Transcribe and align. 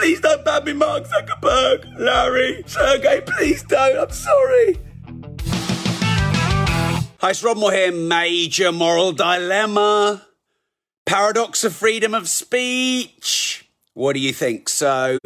Please 0.00 0.20
don't 0.20 0.42
ban 0.46 0.64
me, 0.64 0.72
Mark 0.72 1.04
Zuckerberg, 1.04 1.98
Larry, 1.98 2.62
Sergey. 2.64 3.20
Please 3.20 3.62
don't. 3.64 3.98
I'm 3.98 4.10
sorry. 4.10 4.78
Hi, 7.18 7.28
it's 7.28 7.44
Rob 7.44 7.58
Moore 7.58 7.70
here. 7.70 7.92
Major 7.92 8.72
moral 8.72 9.12
dilemma. 9.12 10.26
Paradox 11.04 11.64
of 11.64 11.74
freedom 11.74 12.14
of 12.14 12.30
speech. 12.30 13.68
What 13.92 14.14
do 14.14 14.20
you 14.20 14.32
think? 14.32 14.70
So, 14.70 15.18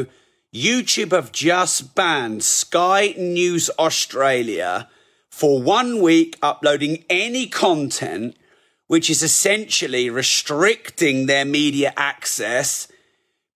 YouTube 0.52 1.12
have 1.12 1.30
just 1.30 1.94
banned 1.94 2.42
Sky 2.42 3.14
News 3.16 3.70
Australia 3.78 4.88
for 5.30 5.62
one 5.62 6.02
week 6.02 6.36
uploading 6.42 7.04
any 7.08 7.46
content 7.46 8.36
which 8.88 9.08
is 9.08 9.22
essentially 9.22 10.10
restricting 10.10 11.26
their 11.26 11.44
media 11.44 11.92
access 11.96 12.88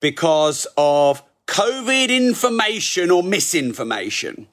because 0.00 0.66
of 0.76 1.22
COVID 1.46 2.08
information 2.08 3.10
or 3.10 3.22
misinformation. 3.22 4.48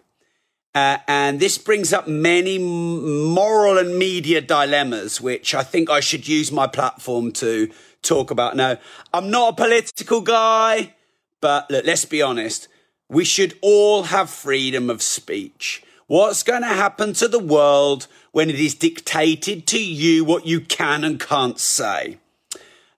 Uh, 0.74 0.98
and 1.08 1.40
this 1.40 1.58
brings 1.58 1.94
up 1.94 2.08
many 2.08 2.58
moral 2.58 3.78
and 3.78 3.98
media 3.98 4.42
dilemmas, 4.42 5.22
which 5.22 5.56
I 5.56 5.64
think 5.64 5.90
I 5.90 6.02
should 6.02 6.28
use 6.28 6.52
my 6.52 6.68
platform 6.68 7.32
to 7.34 7.72
talk 8.02 8.30
about. 8.30 8.58
Now, 8.58 8.78
I'm 9.14 9.30
not 9.30 9.54
a 9.54 9.56
political 9.56 10.20
guy, 10.22 10.94
but 11.40 11.72
look, 11.72 11.86
let's 11.86 12.06
be 12.06 12.22
honest. 12.22 12.68
We 13.08 13.24
should 13.24 13.58
all 13.62 14.04
have 14.04 14.30
freedom 14.30 14.90
of 14.90 15.02
speech. 15.02 15.82
What's 16.08 16.44
going 16.44 16.62
to 16.62 16.68
happen 16.68 17.14
to 17.14 17.28
the 17.28 17.40
world 17.40 18.08
when 18.32 18.50
it 18.50 18.60
is 18.60 18.76
dictated 18.76 19.66
to 19.68 19.82
you 19.82 20.26
what 20.26 20.46
you 20.46 20.60
can 20.60 21.04
and 21.04 21.20
can't 21.20 21.60
say? 21.60 22.18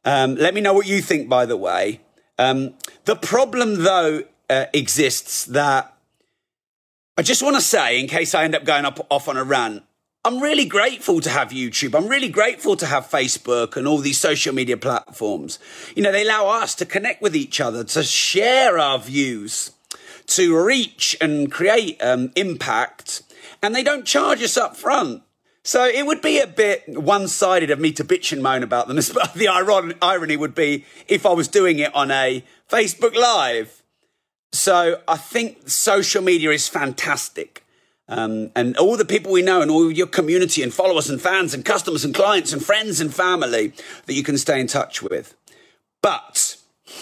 Um, 0.03 0.35
let 0.35 0.53
me 0.53 0.61
know 0.61 0.73
what 0.73 0.87
you 0.87 1.01
think, 1.01 1.29
by 1.29 1.45
the 1.45 1.57
way. 1.57 2.01
Um, 2.37 2.73
the 3.05 3.15
problem, 3.15 3.83
though, 3.83 4.23
uh, 4.49 4.65
exists 4.73 5.45
that 5.45 5.93
I 7.17 7.23
just 7.23 7.41
want 7.41 7.55
to 7.55 7.61
say, 7.61 7.99
in 7.99 8.07
case 8.07 8.35
I 8.35 8.43
end 8.43 8.55
up 8.55 8.63
going 8.63 8.85
up 8.85 9.05
off 9.09 9.27
on 9.27 9.37
a 9.37 9.43
rant, 9.43 9.83
I'm 10.23 10.39
really 10.39 10.65
grateful 10.65 11.21
to 11.21 11.29
have 11.29 11.49
YouTube. 11.49 11.95
I'm 11.95 12.07
really 12.07 12.29
grateful 12.29 12.75
to 12.75 12.85
have 12.85 13.07
Facebook 13.07 13.75
and 13.75 13.87
all 13.87 13.97
these 13.97 14.17
social 14.17 14.53
media 14.53 14.77
platforms. 14.77 15.57
You 15.95 16.03
know, 16.03 16.11
they 16.11 16.23
allow 16.23 16.47
us 16.47 16.75
to 16.75 16.85
connect 16.85 17.21
with 17.21 17.35
each 17.35 17.61
other, 17.61 17.83
to 17.85 18.03
share 18.03 18.77
our 18.77 18.99
views 18.99 19.71
to 20.27 20.61
reach 20.61 21.15
and 21.19 21.51
create 21.51 22.01
um, 22.03 22.31
impact, 22.35 23.23
and 23.63 23.73
they 23.73 23.83
don't 23.83 24.05
charge 24.05 24.43
us 24.43 24.57
up 24.57 24.75
front. 24.75 25.23
So 25.67 25.83
it 25.83 26.05
would 26.05 26.21
be 26.21 26.39
a 26.39 26.47
bit 26.47 26.87
one 26.87 27.27
sided 27.27 27.71
of 27.71 27.77
me 27.77 27.91
to 27.91 28.05
bitch 28.05 28.31
and 28.31 28.41
moan 28.41 28.63
about 28.63 28.87
them. 28.87 28.95
the 29.35 29.97
irony 30.01 30.37
would 30.37 30.55
be 30.55 30.85
if 31.09 31.25
I 31.25 31.33
was 31.33 31.49
doing 31.49 31.79
it 31.79 31.93
on 31.93 32.09
a 32.09 32.41
Facebook 32.69 33.13
Live. 33.15 33.83
So 34.53 35.01
I 35.09 35.17
think 35.17 35.67
social 35.67 36.23
media 36.23 36.51
is 36.51 36.69
fantastic. 36.69 37.65
Um, 38.07 38.49
and 38.55 38.77
all 38.77 38.95
the 38.95 39.03
people 39.03 39.33
we 39.33 39.41
know 39.41 39.61
and 39.61 39.69
all 39.69 39.91
your 39.91 40.07
community 40.07 40.63
and 40.63 40.73
followers 40.73 41.09
and 41.09 41.21
fans 41.21 41.53
and 41.53 41.65
customers 41.65 42.05
and 42.05 42.15
clients 42.15 42.53
and 42.53 42.63
friends 42.63 43.01
and 43.01 43.13
family 43.13 43.73
that 44.05 44.13
you 44.13 44.23
can 44.23 44.37
stay 44.37 44.61
in 44.61 44.67
touch 44.67 45.01
with. 45.01 45.35
But 46.01 46.55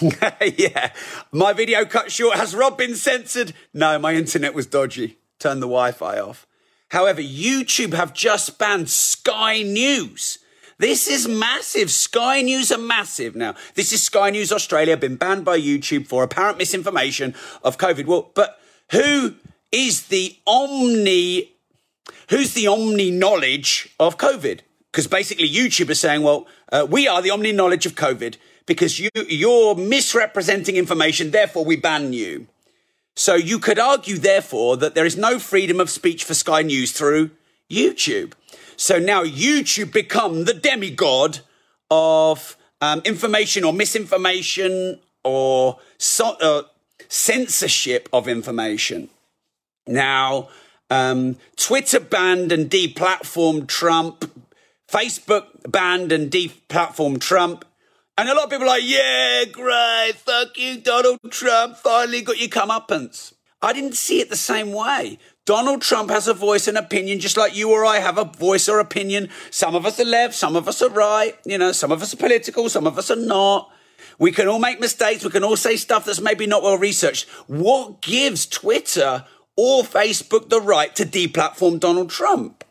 yeah. 0.56 0.92
My 1.30 1.52
video 1.52 1.84
cut 1.84 2.10
short. 2.10 2.36
Has 2.36 2.52
Rob 2.52 2.76
been 2.76 2.96
censored? 2.96 3.52
No, 3.72 3.96
my 4.00 4.14
internet 4.14 4.54
was 4.54 4.66
dodgy. 4.66 5.18
Turn 5.38 5.60
the 5.60 5.68
Wi 5.68 5.92
Fi 5.92 6.18
off. 6.18 6.48
However, 6.96 7.20
YouTube 7.20 7.92
have 7.92 8.14
just 8.14 8.58
banned 8.58 8.88
Sky 8.88 9.60
News. 9.60 10.38
This 10.78 11.06
is 11.06 11.28
massive. 11.28 11.90
Sky 11.90 12.40
News 12.40 12.72
are 12.72 12.78
massive. 12.78 13.36
Now, 13.36 13.54
this 13.74 13.92
is 13.92 14.02
Sky 14.02 14.30
News 14.30 14.50
Australia, 14.50 14.96
been 14.96 15.16
banned 15.16 15.44
by 15.44 15.60
YouTube 15.60 16.06
for 16.06 16.22
apparent 16.22 16.56
misinformation 16.56 17.34
of 17.62 17.76
COVID. 17.76 18.06
Well, 18.06 18.30
but 18.34 18.58
who 18.92 19.34
is 19.70 20.06
the 20.06 20.38
omni, 20.46 21.52
who's 22.30 22.54
the 22.54 22.66
omni 22.66 23.10
knowledge 23.10 23.94
of 24.00 24.16
COVID? 24.16 24.60
Because 24.90 25.06
basically 25.06 25.50
YouTube 25.50 25.90
is 25.90 26.00
saying, 26.00 26.22
well, 26.22 26.46
uh, 26.72 26.86
we 26.88 27.06
are 27.06 27.20
the 27.20 27.30
omni 27.30 27.52
knowledge 27.52 27.84
of 27.84 27.94
COVID 27.94 28.38
because 28.64 28.98
you, 28.98 29.10
you're 29.28 29.74
misrepresenting 29.74 30.76
information, 30.76 31.30
therefore 31.30 31.66
we 31.66 31.76
ban 31.76 32.14
you. 32.14 32.46
So 33.16 33.34
you 33.34 33.58
could 33.58 33.78
argue, 33.78 34.18
therefore, 34.18 34.76
that 34.76 34.94
there 34.94 35.06
is 35.06 35.16
no 35.16 35.38
freedom 35.38 35.80
of 35.80 35.88
speech 35.88 36.22
for 36.22 36.34
Sky 36.34 36.62
News 36.62 36.92
through 36.92 37.30
YouTube. 37.70 38.34
So 38.76 38.98
now 38.98 39.24
YouTube 39.24 39.90
become 39.90 40.44
the 40.44 40.52
demigod 40.52 41.40
of 41.90 42.56
um, 42.82 43.00
information 43.06 43.64
or 43.64 43.72
misinformation 43.72 45.00
or 45.24 45.78
so, 45.96 46.36
uh, 46.42 46.62
censorship 47.08 48.08
of 48.12 48.28
information. 48.28 49.08
Now, 49.86 50.48
um, 50.90 51.36
Twitter 51.56 52.00
banned 52.00 52.52
and 52.52 52.70
deplatformed 52.70 53.66
Trump. 53.66 54.30
Facebook 54.88 55.46
banned 55.66 56.12
and 56.12 56.30
deplatformed 56.30 57.20
Trump. 57.20 57.64
And 58.18 58.30
a 58.30 58.34
lot 58.34 58.44
of 58.44 58.50
people 58.50 58.64
are 58.64 58.68
like, 58.68 58.82
yeah, 58.82 59.44
great, 59.44 60.14
fuck 60.14 60.56
you, 60.56 60.78
Donald 60.80 61.18
Trump, 61.28 61.76
finally 61.76 62.22
got 62.22 62.38
your 62.38 62.48
comeuppance. 62.48 63.34
I 63.60 63.74
didn't 63.74 63.94
see 63.94 64.20
it 64.20 64.30
the 64.30 64.36
same 64.36 64.72
way. 64.72 65.18
Donald 65.44 65.82
Trump 65.82 66.08
has 66.08 66.26
a 66.26 66.32
voice 66.32 66.66
and 66.66 66.78
opinion, 66.78 67.20
just 67.20 67.36
like 67.36 67.54
you 67.54 67.70
or 67.70 67.84
I 67.84 67.98
have 67.98 68.16
a 68.16 68.24
voice 68.24 68.70
or 68.70 68.78
opinion. 68.78 69.28
Some 69.50 69.74
of 69.74 69.84
us 69.84 70.00
are 70.00 70.06
left, 70.06 70.34
some 70.34 70.56
of 70.56 70.66
us 70.66 70.80
are 70.80 70.88
right, 70.88 71.36
you 71.44 71.58
know, 71.58 71.72
some 71.72 71.92
of 71.92 72.00
us 72.00 72.14
are 72.14 72.16
political, 72.16 72.70
some 72.70 72.86
of 72.86 72.96
us 72.96 73.10
are 73.10 73.16
not. 73.16 73.70
We 74.18 74.32
can 74.32 74.48
all 74.48 74.58
make 74.58 74.80
mistakes, 74.80 75.22
we 75.22 75.30
can 75.30 75.44
all 75.44 75.56
say 75.56 75.76
stuff 75.76 76.06
that's 76.06 76.20
maybe 76.20 76.46
not 76.46 76.62
well 76.62 76.78
researched. 76.78 77.28
What 77.48 78.00
gives 78.00 78.46
Twitter 78.46 79.26
or 79.58 79.82
Facebook 79.82 80.48
the 80.48 80.60
right 80.62 80.96
to 80.96 81.04
deplatform 81.04 81.80
Donald 81.80 82.08
Trump? 82.08 82.64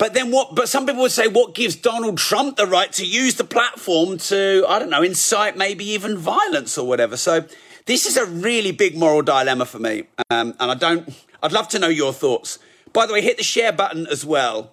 But 0.00 0.14
then 0.14 0.30
what, 0.30 0.54
but 0.54 0.66
some 0.70 0.86
people 0.86 1.02
would 1.02 1.12
say, 1.12 1.28
what 1.28 1.54
gives 1.54 1.76
Donald 1.76 2.16
Trump 2.16 2.56
the 2.56 2.66
right 2.66 2.90
to 2.94 3.04
use 3.04 3.34
the 3.34 3.44
platform 3.44 4.16
to, 4.16 4.64
I 4.66 4.78
don't 4.78 4.88
know, 4.88 5.02
incite 5.02 5.58
maybe 5.58 5.84
even 5.90 6.16
violence 6.16 6.78
or 6.78 6.88
whatever? 6.88 7.18
So 7.18 7.44
this 7.84 8.06
is 8.06 8.16
a 8.16 8.24
really 8.24 8.72
big 8.72 8.96
moral 8.96 9.20
dilemma 9.20 9.66
for 9.66 9.78
me. 9.78 10.04
Um, 10.30 10.54
and 10.58 10.70
I 10.70 10.74
don't, 10.74 11.06
I'd 11.42 11.52
love 11.52 11.68
to 11.68 11.78
know 11.78 11.88
your 11.88 12.14
thoughts. 12.14 12.58
By 12.94 13.04
the 13.04 13.12
way, 13.12 13.20
hit 13.20 13.36
the 13.36 13.42
share 13.42 13.72
button 13.72 14.06
as 14.06 14.24
well. 14.24 14.72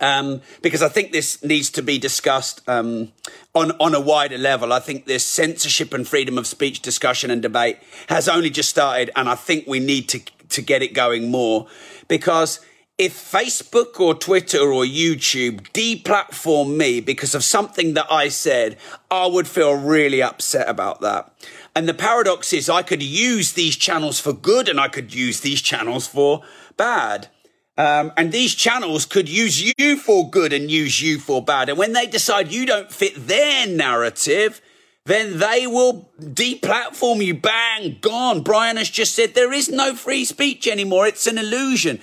Um, 0.00 0.40
because 0.60 0.82
I 0.82 0.88
think 0.88 1.12
this 1.12 1.44
needs 1.44 1.70
to 1.70 1.82
be 1.82 1.98
discussed 1.98 2.68
um, 2.68 3.12
on 3.54 3.70
on 3.72 3.94
a 3.94 4.00
wider 4.00 4.38
level. 4.38 4.72
I 4.72 4.80
think 4.80 5.04
this 5.06 5.22
censorship 5.22 5.94
and 5.94 6.08
freedom 6.08 6.38
of 6.38 6.48
speech 6.48 6.80
discussion 6.80 7.30
and 7.30 7.40
debate 7.40 7.78
has 8.08 8.26
only 8.26 8.50
just 8.50 8.70
started, 8.70 9.10
and 9.14 9.28
I 9.28 9.36
think 9.36 9.68
we 9.68 9.78
need 9.78 10.08
to 10.08 10.20
to 10.48 10.62
get 10.62 10.82
it 10.82 10.94
going 10.94 11.30
more 11.30 11.68
because 12.08 12.58
if 12.98 13.14
Facebook 13.14 13.98
or 13.98 14.14
Twitter 14.14 14.72
or 14.72 14.84
YouTube 14.84 15.62
deplatform 15.72 16.76
me 16.76 17.00
because 17.00 17.34
of 17.34 17.42
something 17.42 17.94
that 17.94 18.06
I 18.10 18.28
said, 18.28 18.76
I 19.10 19.26
would 19.26 19.48
feel 19.48 19.74
really 19.74 20.22
upset 20.22 20.68
about 20.68 21.00
that. 21.00 21.32
And 21.74 21.88
the 21.88 21.94
paradox 21.94 22.52
is 22.52 22.68
I 22.68 22.82
could 22.82 23.02
use 23.02 23.52
these 23.52 23.76
channels 23.76 24.20
for 24.20 24.32
good 24.32 24.68
and 24.68 24.78
I 24.78 24.88
could 24.88 25.14
use 25.14 25.40
these 25.40 25.62
channels 25.62 26.06
for 26.06 26.42
bad. 26.76 27.28
Um, 27.78 28.12
and 28.18 28.30
these 28.30 28.54
channels 28.54 29.06
could 29.06 29.28
use 29.28 29.72
you 29.78 29.96
for 29.96 30.28
good 30.28 30.52
and 30.52 30.70
use 30.70 31.00
you 31.00 31.18
for 31.18 31.42
bad. 31.42 31.70
And 31.70 31.78
when 31.78 31.94
they 31.94 32.06
decide 32.06 32.52
you 32.52 32.66
don't 32.66 32.92
fit 32.92 33.26
their 33.26 33.66
narrative, 33.66 34.60
then 35.06 35.38
they 35.38 35.66
will 35.66 36.10
deplatform 36.20 37.24
you. 37.24 37.34
Bang, 37.34 37.96
gone. 38.02 38.42
Brian 38.42 38.76
has 38.76 38.90
just 38.90 39.14
said 39.14 39.32
there 39.32 39.52
is 39.52 39.70
no 39.70 39.94
free 39.94 40.26
speech 40.26 40.68
anymore. 40.68 41.06
It's 41.06 41.26
an 41.26 41.38
illusion 41.38 42.00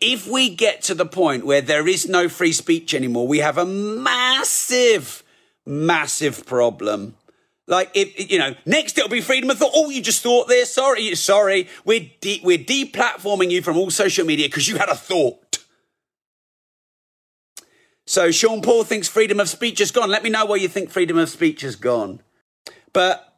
if 0.00 0.26
we 0.26 0.54
get 0.54 0.82
to 0.84 0.94
the 0.94 1.06
point 1.06 1.44
where 1.44 1.60
there 1.60 1.86
is 1.86 2.08
no 2.08 2.28
free 2.28 2.52
speech 2.52 2.94
anymore, 2.94 3.28
we 3.28 3.38
have 3.38 3.58
a 3.58 3.66
massive, 3.66 5.22
massive 5.66 6.46
problem. 6.46 7.16
Like, 7.66 7.90
if, 7.94 8.30
you 8.30 8.38
know, 8.38 8.54
next 8.66 8.98
it'll 8.98 9.10
be 9.10 9.20
freedom 9.20 9.50
of 9.50 9.58
thought. 9.58 9.72
Oh, 9.74 9.90
you 9.90 10.02
just 10.02 10.22
thought 10.22 10.48
there. 10.48 10.64
Sorry, 10.64 11.14
sorry. 11.14 11.68
We're, 11.84 12.10
de- 12.20 12.40
we're 12.42 12.58
deplatforming 12.58 13.50
you 13.50 13.62
from 13.62 13.76
all 13.76 13.90
social 13.90 14.26
media 14.26 14.48
because 14.48 14.66
you 14.66 14.76
had 14.76 14.88
a 14.88 14.96
thought. 14.96 15.58
So 18.06 18.32
Sean 18.32 18.60
Paul 18.60 18.82
thinks 18.82 19.06
freedom 19.06 19.38
of 19.38 19.48
speech 19.48 19.80
is 19.80 19.92
gone. 19.92 20.10
Let 20.10 20.24
me 20.24 20.30
know 20.30 20.46
where 20.46 20.58
you 20.58 20.66
think 20.66 20.90
freedom 20.90 21.16
of 21.16 21.28
speech 21.28 21.62
is 21.62 21.76
gone. 21.76 22.20
But 22.92 23.29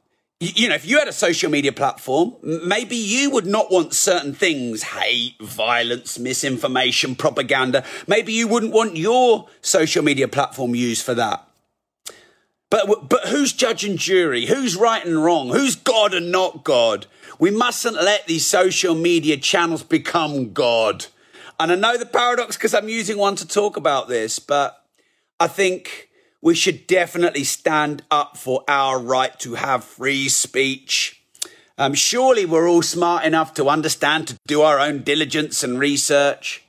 you 0.43 0.69
know, 0.69 0.75
if 0.75 0.85
you 0.85 0.99
had 0.99 1.07
a 1.07 1.13
social 1.13 1.51
media 1.51 1.73
platform, 1.73 2.35
maybe 2.43 2.97
you 2.97 3.31
would 3.31 3.47
not 3.47 3.71
want 3.71 3.95
certain 3.95 4.35
things 4.35 4.83
hate, 4.83 5.41
violence, 5.41 6.19
misinformation, 6.19 7.15
propaganda. 7.15 7.85
Maybe 8.09 8.33
you 8.33 8.49
wouldn't 8.49 8.73
want 8.73 8.97
your 8.97 9.49
social 9.61 10.03
media 10.03 10.27
platform 10.27 10.75
used 10.75 11.05
for 11.05 11.15
that. 11.15 11.47
But, 12.71 13.09
but 13.09 13.29
who's 13.29 13.53
judge 13.53 13.85
and 13.85 13.99
jury? 13.99 14.47
Who's 14.47 14.75
right 14.75 15.05
and 15.05 15.23
wrong? 15.23 15.51
Who's 15.51 15.77
God 15.77 16.13
and 16.13 16.33
not 16.33 16.65
God? 16.65 17.07
We 17.39 17.51
mustn't 17.51 17.95
let 17.95 18.27
these 18.27 18.47
social 18.47 18.95
media 18.97 19.37
channels 19.37 19.85
become 19.85 20.53
God. 20.53 21.07
And 21.61 21.71
I 21.71 21.77
know 21.77 21.97
the 21.97 22.07
paradox 22.07 22.57
because 22.57 22.75
I'm 22.75 22.89
using 22.89 23.17
one 23.17 23.37
to 23.37 23.47
talk 23.47 23.77
about 23.77 24.09
this, 24.09 24.41
but 24.41 24.85
I 25.39 25.47
think 25.47 26.09
we 26.43 26.55
should 26.57 26.87
definitely 26.89 27.45
stand 27.45 28.03
up 28.11 28.37
for 28.37 28.65
our 28.67 28.99
right 28.99 29.39
to 29.41 29.55
have 29.55 29.85
free 29.85 30.29
speech. 30.29 31.23
Um, 31.79 31.95
surely 31.95 32.45
we're 32.45 32.69
all 32.69 32.83
smart 32.83 33.25
enough 33.25 33.55
to 33.55 33.69
understand 33.69 34.29
to 34.29 34.37
do 34.47 34.61
our 34.63 34.79
own 34.79 35.03
diligence 35.05 35.63
and 35.63 35.79
research. 35.79 36.63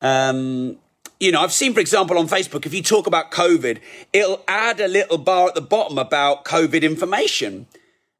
Um, 0.00 0.78
you 1.20 1.30
know, 1.30 1.42
I've 1.42 1.52
seen, 1.52 1.74
for 1.74 1.80
example, 1.80 2.18
on 2.18 2.26
Facebook, 2.26 2.66
if 2.66 2.74
you 2.74 2.82
talk 2.82 3.06
about 3.06 3.30
COVID, 3.30 3.80
it'll 4.12 4.42
add 4.48 4.80
a 4.80 4.88
little 4.88 5.18
bar 5.18 5.48
at 5.48 5.54
the 5.54 5.60
bottom 5.60 5.98
about 5.98 6.44
COVID 6.44 6.82
information. 6.82 7.66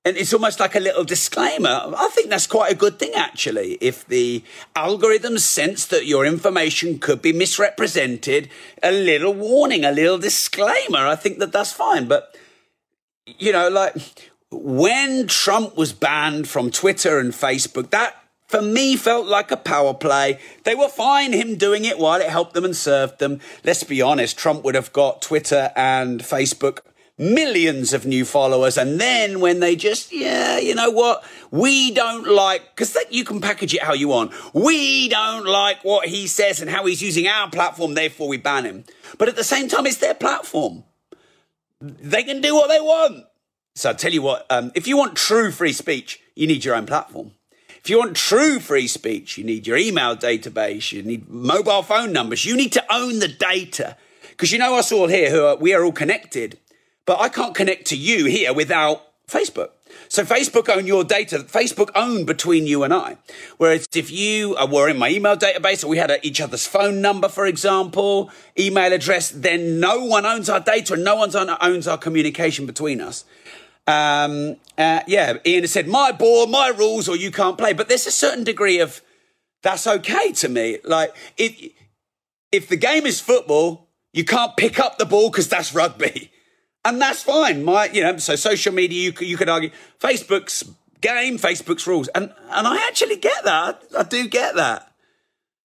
And 0.06 0.16
it's 0.16 0.32
almost 0.32 0.60
like 0.60 0.76
a 0.76 0.80
little 0.80 1.02
disclaimer. 1.02 1.68
I 1.68 2.08
think 2.12 2.30
that's 2.30 2.46
quite 2.46 2.70
a 2.70 2.76
good 2.76 2.96
thing, 2.96 3.12
actually. 3.16 3.76
If 3.80 4.06
the 4.06 4.44
algorithms 4.76 5.40
sense 5.40 5.84
that 5.86 6.06
your 6.06 6.24
information 6.24 7.00
could 7.00 7.20
be 7.20 7.32
misrepresented, 7.32 8.48
a 8.84 8.92
little 8.92 9.34
warning, 9.34 9.84
a 9.84 9.90
little 9.90 10.18
disclaimer, 10.18 11.04
I 11.08 11.16
think 11.16 11.40
that 11.40 11.50
that's 11.50 11.72
fine. 11.72 12.06
But, 12.06 12.36
you 13.26 13.50
know, 13.50 13.68
like 13.68 13.96
when 14.52 15.26
Trump 15.26 15.76
was 15.76 15.92
banned 15.92 16.46
from 16.46 16.70
Twitter 16.70 17.18
and 17.18 17.32
Facebook, 17.32 17.90
that 17.90 18.14
for 18.46 18.62
me 18.62 18.94
felt 18.94 19.26
like 19.26 19.50
a 19.50 19.56
power 19.56 19.92
play. 19.92 20.38
They 20.62 20.76
were 20.76 20.86
fine 20.86 21.32
him 21.32 21.56
doing 21.56 21.84
it 21.84 21.98
while 21.98 22.20
it 22.20 22.30
helped 22.30 22.54
them 22.54 22.64
and 22.64 22.76
served 22.76 23.18
them. 23.18 23.40
Let's 23.64 23.82
be 23.82 24.02
honest, 24.02 24.38
Trump 24.38 24.62
would 24.62 24.76
have 24.76 24.92
got 24.92 25.20
Twitter 25.20 25.72
and 25.74 26.20
Facebook 26.20 26.82
millions 27.18 27.92
of 27.92 28.04
new 28.04 28.24
followers. 28.24 28.76
And 28.76 29.00
then 29.00 29.40
when 29.40 29.60
they 29.60 29.74
just, 29.74 30.12
yeah, 30.12 30.58
you 30.58 30.74
know 30.74 30.90
what? 30.90 31.24
We 31.50 31.90
don't 31.92 32.26
like, 32.28 32.74
because 32.74 32.96
you 33.10 33.24
can 33.24 33.40
package 33.40 33.74
it 33.74 33.82
how 33.82 33.94
you 33.94 34.08
want. 34.08 34.32
We 34.54 35.08
don't 35.08 35.46
like 35.46 35.82
what 35.84 36.08
he 36.08 36.26
says 36.26 36.60
and 36.60 36.70
how 36.70 36.84
he's 36.86 37.02
using 37.02 37.26
our 37.26 37.50
platform, 37.50 37.94
therefore 37.94 38.28
we 38.28 38.36
ban 38.36 38.64
him. 38.64 38.84
But 39.18 39.28
at 39.28 39.36
the 39.36 39.44
same 39.44 39.68
time, 39.68 39.86
it's 39.86 39.96
their 39.96 40.14
platform. 40.14 40.84
They 41.80 42.22
can 42.22 42.40
do 42.40 42.54
what 42.54 42.68
they 42.68 42.80
want. 42.80 43.24
So 43.74 43.90
I 43.90 43.92
tell 43.92 44.12
you 44.12 44.22
what, 44.22 44.46
um, 44.50 44.72
if 44.74 44.86
you 44.86 44.96
want 44.96 45.16
true 45.16 45.50
free 45.50 45.72
speech, 45.72 46.20
you 46.34 46.46
need 46.46 46.64
your 46.64 46.74
own 46.74 46.86
platform. 46.86 47.32
If 47.78 47.90
you 47.90 47.98
want 47.98 48.16
true 48.16 48.58
free 48.58 48.88
speech, 48.88 49.38
you 49.38 49.44
need 49.44 49.66
your 49.66 49.76
email 49.76 50.16
database, 50.16 50.92
you 50.92 51.02
need 51.02 51.28
mobile 51.28 51.82
phone 51.82 52.12
numbers, 52.12 52.44
you 52.44 52.56
need 52.56 52.72
to 52.72 52.84
own 52.92 53.20
the 53.20 53.28
data. 53.28 53.96
Because 54.30 54.50
you 54.50 54.58
know 54.58 54.76
us 54.76 54.90
all 54.90 55.06
here 55.08 55.30
who 55.30 55.44
are, 55.44 55.56
we 55.56 55.72
are 55.72 55.84
all 55.84 55.92
connected, 55.92 56.58
but 57.06 57.20
I 57.20 57.28
can't 57.28 57.54
connect 57.54 57.86
to 57.86 57.96
you 57.96 58.26
here 58.26 58.52
without 58.52 59.02
Facebook. 59.28 59.70
So 60.08 60.24
Facebook 60.24 60.68
own 60.68 60.86
your 60.86 61.04
data. 61.04 61.38
Facebook 61.38 61.90
own 61.94 62.24
between 62.24 62.66
you 62.66 62.82
and 62.82 62.92
I. 62.92 63.16
Whereas 63.56 63.86
if 63.94 64.10
you 64.10 64.56
were 64.70 64.88
in 64.88 64.98
my 64.98 65.08
email 65.08 65.36
database 65.36 65.84
or 65.84 65.88
we 65.88 65.98
had 65.98 66.16
each 66.22 66.40
other's 66.40 66.66
phone 66.66 67.00
number, 67.00 67.28
for 67.28 67.46
example, 67.46 68.30
email 68.58 68.92
address, 68.92 69.30
then 69.30 69.80
no 69.80 70.04
one 70.04 70.26
owns 70.26 70.48
our 70.48 70.60
data 70.60 70.94
and 70.94 71.04
no 71.04 71.16
one 71.16 71.30
owns 71.60 71.88
our 71.88 71.98
communication 71.98 72.66
between 72.66 73.00
us. 73.00 73.24
Um, 73.86 74.56
uh, 74.76 75.00
yeah, 75.06 75.34
Ian 75.46 75.62
has 75.62 75.72
said, 75.72 75.86
my 75.86 76.12
ball, 76.12 76.46
my 76.46 76.68
rules, 76.68 77.08
or 77.08 77.16
you 77.16 77.30
can't 77.30 77.56
play. 77.56 77.72
But 77.72 77.88
there's 77.88 78.06
a 78.06 78.12
certain 78.12 78.44
degree 78.44 78.80
of 78.80 79.00
that's 79.62 79.86
okay 79.86 80.32
to 80.32 80.48
me. 80.48 80.78
Like, 80.84 81.14
it, 81.36 81.72
if 82.52 82.68
the 82.68 82.76
game 82.76 83.06
is 83.06 83.20
football, 83.20 83.88
you 84.12 84.24
can't 84.24 84.56
pick 84.56 84.78
up 84.80 84.98
the 84.98 85.04
ball 85.04 85.30
because 85.30 85.48
that's 85.48 85.74
rugby. 85.74 86.30
And 86.86 87.02
that's 87.02 87.24
fine. 87.24 87.64
My, 87.64 87.86
you 87.86 88.00
know, 88.00 88.16
so 88.18 88.36
social 88.36 88.72
media, 88.72 89.02
you 89.02 89.12
could, 89.12 89.26
you 89.26 89.36
could 89.36 89.48
argue 89.48 89.70
Facebook's 89.98 90.62
game, 91.00 91.36
Facebook's 91.36 91.84
rules. 91.84 92.06
And, 92.14 92.32
and 92.48 92.66
I 92.66 92.86
actually 92.86 93.16
get 93.16 93.42
that. 93.42 93.82
I 93.98 94.04
do 94.04 94.28
get 94.28 94.54
that. 94.54 94.92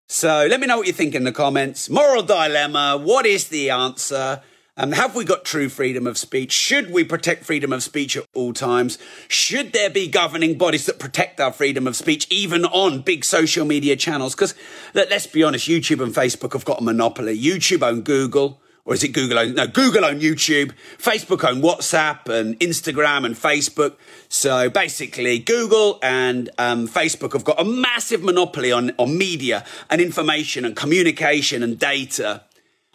So 0.08 0.46
let 0.48 0.60
me 0.60 0.66
know 0.66 0.78
what 0.78 0.86
you 0.86 0.94
think 0.94 1.14
in 1.14 1.24
the 1.24 1.30
comments. 1.30 1.90
Moral 1.90 2.22
dilemma. 2.22 2.98
What 2.98 3.26
is 3.26 3.48
the 3.48 3.68
answer? 3.68 4.40
Um, 4.78 4.92
have 4.92 5.14
we 5.14 5.26
got 5.26 5.44
true 5.44 5.68
freedom 5.68 6.06
of 6.06 6.16
speech? 6.16 6.52
Should 6.52 6.90
we 6.90 7.04
protect 7.04 7.44
freedom 7.44 7.70
of 7.70 7.82
speech 7.82 8.16
at 8.16 8.24
all 8.34 8.54
times? 8.54 8.96
Should 9.28 9.74
there 9.74 9.90
be 9.90 10.08
governing 10.08 10.56
bodies 10.56 10.86
that 10.86 10.98
protect 10.98 11.38
our 11.38 11.52
freedom 11.52 11.86
of 11.86 11.96
speech, 11.96 12.26
even 12.30 12.64
on 12.64 13.02
big 13.02 13.26
social 13.26 13.66
media 13.66 13.94
channels? 13.94 14.34
Because 14.34 14.54
let's 14.94 15.26
be 15.26 15.42
honest, 15.42 15.68
YouTube 15.68 16.02
and 16.02 16.14
Facebook 16.14 16.54
have 16.54 16.64
got 16.64 16.80
a 16.80 16.82
monopoly. 16.82 17.38
YouTube 17.38 17.82
own 17.82 18.00
Google. 18.00 18.62
Or 18.84 18.94
is 18.94 19.04
it 19.04 19.08
Google 19.08 19.38
own? 19.38 19.54
No, 19.54 19.66
Google 19.66 20.04
own 20.04 20.20
YouTube. 20.20 20.72
Facebook 20.98 21.48
own 21.48 21.62
WhatsApp 21.62 22.28
and 22.28 22.58
Instagram 22.60 23.24
and 23.24 23.34
Facebook. 23.34 23.96
So 24.28 24.70
basically, 24.70 25.38
Google 25.38 25.98
and 26.02 26.50
um, 26.58 26.88
Facebook 26.88 27.34
have 27.34 27.44
got 27.44 27.60
a 27.60 27.64
massive 27.64 28.22
monopoly 28.22 28.72
on, 28.72 28.92
on 28.98 29.16
media 29.16 29.64
and 29.90 30.00
information 30.00 30.64
and 30.64 30.74
communication 30.74 31.62
and 31.62 31.78
data. 31.78 32.44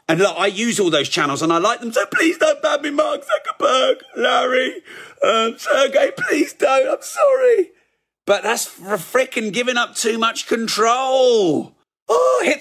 And 0.07 0.19
look, 0.19 0.35
I 0.37 0.47
use 0.47 0.79
all 0.79 0.89
those 0.89 1.09
channels 1.09 1.41
and 1.41 1.51
I 1.51 1.57
like 1.57 1.79
them. 1.79 1.91
So 1.91 2.05
please 2.07 2.37
don't 2.37 2.61
ban 2.61 2.81
me, 2.81 2.91
Mark 2.91 3.21
Zuckerberg, 3.21 4.01
Larry, 4.15 4.83
um, 5.23 5.57
Sergey. 5.57 6.11
Please 6.17 6.53
don't. 6.53 6.87
I'm 6.87 7.01
sorry. 7.01 7.71
But 8.25 8.43
that's 8.43 8.65
for 8.65 8.97
fricking 8.97 9.53
giving 9.53 9.77
up 9.77 9.95
too 9.95 10.17
much 10.17 10.47
control. 10.47 11.75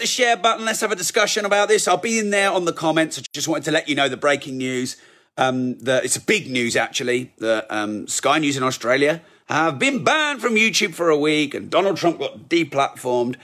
The 0.05 0.09
share 0.09 0.37
button. 0.37 0.67
Let's 0.67 0.83
have 0.83 0.93
a 0.93 0.97
discussion 0.97 1.47
about 1.47 1.69
this. 1.69 1.89
I'll 1.89 1.97
be 1.97 2.19
in 2.19 2.29
there 2.29 2.51
on 2.51 2.67
the 2.67 2.75
comments. 2.75 3.19
I 3.19 3.23
just 3.33 3.49
wanted 3.49 3.65
to 3.65 3.71
let 3.71 3.89
you 3.89 3.95
know 3.95 4.07
the 4.07 4.19
breaking 4.19 4.59
news. 4.59 4.99
Um, 5.39 5.79
that 5.79 6.05
it's 6.05 6.15
a 6.15 6.21
big 6.21 6.51
news 6.51 6.77
actually. 6.77 7.33
That 7.39 7.67
um, 7.71 8.07
Sky 8.07 8.39
News 8.39 8.59
in 8.59 8.63
Australia 8.63 9.23
have 9.47 9.79
been 9.79 10.05
banned 10.05 10.43
from 10.43 10.57
YouTube 10.57 10.93
for 10.93 11.09
a 11.09 11.17
week, 11.17 11.55
and 11.55 11.71
Donald 11.71 11.97
Trump 11.97 12.19
got 12.19 12.51
deplatformed. 12.51 13.37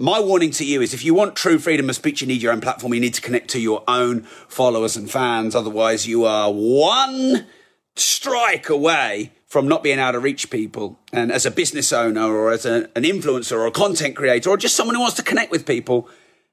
My 0.00 0.18
warning 0.18 0.50
to 0.50 0.64
you 0.64 0.82
is 0.82 0.92
if 0.92 1.04
you 1.04 1.14
want 1.14 1.36
true 1.36 1.60
freedom 1.60 1.88
of 1.88 1.94
speech, 1.94 2.22
you 2.22 2.26
need 2.26 2.42
your 2.42 2.52
own 2.52 2.60
platform. 2.60 2.92
You 2.92 2.98
need 2.98 3.14
to 3.14 3.20
connect 3.20 3.48
to 3.50 3.60
your 3.60 3.84
own 3.86 4.22
followers 4.48 4.96
and 4.96 5.08
fans. 5.08 5.54
Otherwise, 5.54 6.08
you 6.08 6.24
are 6.24 6.50
one 6.50 7.46
strike 7.94 8.68
away 8.68 9.30
from 9.50 9.66
not 9.66 9.82
being 9.82 9.98
able 9.98 10.12
to 10.12 10.20
reach 10.20 10.48
people. 10.48 10.96
And 11.12 11.32
as 11.32 11.44
a 11.44 11.50
business 11.50 11.92
owner 11.92 12.22
or 12.22 12.52
as 12.52 12.64
a, 12.64 12.88
an 12.94 13.02
influencer 13.02 13.58
or 13.58 13.66
a 13.66 13.72
content 13.72 14.14
creator 14.14 14.48
or 14.48 14.56
just 14.56 14.76
someone 14.76 14.94
who 14.94 15.00
wants 15.00 15.16
to 15.16 15.24
connect 15.24 15.50
with 15.50 15.66
people, 15.66 16.08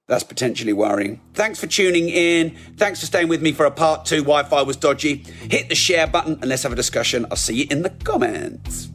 that's 0.08 0.24
potentially 0.24 0.74
worrying. 0.74 1.22
Thanks 1.36 1.60
for 1.60 1.68
tuning 1.68 2.10
in. 2.10 2.56
Thanks 2.76 3.00
for 3.00 3.06
staying 3.06 3.28
with 3.28 3.44
me 3.44 3.52
for 3.52 3.68
a 3.68 3.72
part 3.72 4.06
two. 4.06 4.22
Wi 4.24 4.42
Fi 4.44 4.64
was 4.64 4.78
dodgy. 4.78 5.18
Hit 5.18 5.70
the 5.70 5.76
share 5.76 6.08
button 6.08 6.40
and 6.42 6.46
let's 6.46 6.64
have 6.64 6.72
a 6.72 6.76
discussion. 6.76 7.28
I'll 7.30 7.38
see 7.38 7.54
you 7.54 7.68
in 7.70 7.84
the 7.84 7.92
comments. 7.92 8.90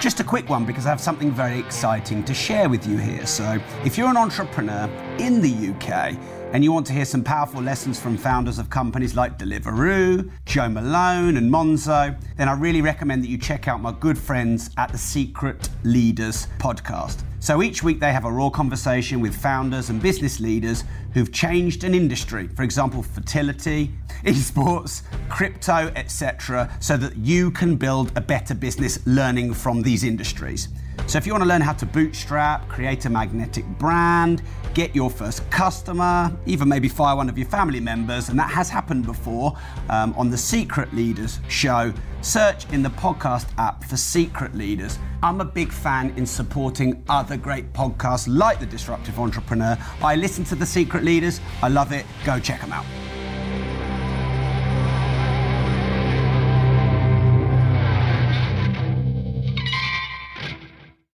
Just 0.00 0.20
a 0.20 0.24
quick 0.24 0.48
one 0.48 0.66
because 0.66 0.86
I 0.86 0.90
have 0.90 1.00
something 1.00 1.32
very 1.32 1.58
exciting 1.58 2.22
to 2.24 2.34
share 2.34 2.68
with 2.68 2.86
you 2.86 2.98
here. 2.98 3.26
So, 3.26 3.58
if 3.84 3.98
you're 3.98 4.08
an 4.10 4.18
entrepreneur 4.18 4.86
in 5.18 5.40
the 5.40 5.70
UK 5.70 6.16
and 6.54 6.62
you 6.62 6.72
want 6.72 6.86
to 6.86 6.92
hear 6.92 7.04
some 7.04 7.24
powerful 7.24 7.60
lessons 7.60 8.00
from 8.00 8.16
founders 8.16 8.60
of 8.60 8.70
companies 8.70 9.16
like 9.16 9.38
Deliveroo, 9.38 10.30
Joe 10.46 10.68
Malone, 10.68 11.36
and 11.36 11.50
Monzo, 11.50 12.16
then 12.36 12.48
I 12.48 12.52
really 12.52 12.80
recommend 12.80 13.24
that 13.24 13.28
you 13.28 13.36
check 13.36 13.66
out 13.66 13.80
my 13.80 13.90
good 13.90 14.16
friends 14.16 14.70
at 14.76 14.92
the 14.92 14.98
Secret 14.98 15.68
Leaders 15.82 16.46
podcast. 16.58 17.24
So 17.40 17.62
each 17.62 17.82
week 17.82 17.98
they 17.98 18.12
have 18.12 18.24
a 18.24 18.30
raw 18.30 18.50
conversation 18.50 19.20
with 19.20 19.34
founders 19.34 19.90
and 19.90 20.00
business 20.00 20.38
leaders 20.38 20.84
who've 21.12 21.32
changed 21.32 21.82
an 21.82 21.92
industry, 21.92 22.46
for 22.46 22.62
example, 22.62 23.02
fertility, 23.02 23.92
esports, 24.24 25.02
crypto, 25.28 25.92
etc., 25.96 26.70
so 26.80 26.96
that 26.96 27.16
you 27.16 27.50
can 27.50 27.76
build 27.76 28.12
a 28.16 28.20
better 28.20 28.54
business 28.54 29.04
learning 29.06 29.54
from 29.54 29.82
these 29.82 30.04
industries. 30.04 30.68
So 31.06 31.18
if 31.18 31.26
you 31.26 31.32
want 31.32 31.42
to 31.42 31.48
learn 31.48 31.60
how 31.60 31.74
to 31.74 31.86
bootstrap, 31.86 32.68
create 32.68 33.04
a 33.04 33.10
magnetic 33.10 33.64
brand, 33.78 34.42
get 34.72 34.94
your 34.94 35.10
first 35.10 35.48
customer, 35.50 36.36
even 36.46 36.68
maybe 36.68 36.88
fire 36.88 37.14
one 37.14 37.28
of 37.28 37.38
your 37.38 37.46
family 37.46 37.80
members, 37.80 38.30
and 38.30 38.38
that 38.38 38.50
has 38.50 38.68
happened 38.68 39.06
before 39.06 39.56
um, 39.90 40.14
on 40.16 40.30
the 40.30 40.36
Secret 40.36 40.92
Leaders 40.94 41.40
show, 41.48 41.92
search 42.22 42.68
in 42.72 42.82
the 42.82 42.88
podcast 42.90 43.46
app 43.58 43.84
for 43.84 43.96
Secret 43.96 44.54
Leaders. 44.54 44.98
I'm 45.22 45.40
a 45.40 45.44
big 45.44 45.70
fan 45.72 46.12
in 46.16 46.26
supporting 46.26 47.04
other 47.08 47.36
great 47.36 47.72
podcasts 47.72 48.26
like 48.28 48.58
The 48.58 48.66
Disruptive 48.66 49.18
Entrepreneur. 49.18 49.78
I 50.02 50.16
listen 50.16 50.44
to 50.44 50.54
The 50.54 50.66
Secret 50.66 51.04
Leaders. 51.04 51.40
I 51.62 51.68
love 51.68 51.92
it. 51.92 52.06
Go 52.24 52.40
check 52.40 52.60
them 52.60 52.72
out. 52.72 52.84